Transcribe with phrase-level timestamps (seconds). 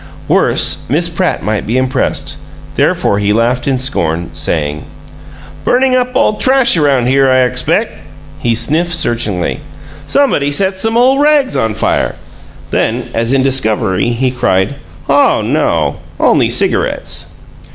[0.27, 2.37] Worse, Miss Pratt might be impressed,
[2.73, 4.85] therefore he laughed in scorn, saying:
[5.63, 7.99] "Burnin' up ole trash around here, I expect!"
[8.39, 9.59] He sniffed searchingly.
[10.07, 12.15] "Somebody's set some ole rags on fire."
[12.71, 14.73] Then, as in discovery, he cried,
[15.07, 17.33] "Oh no, only cigarettes!"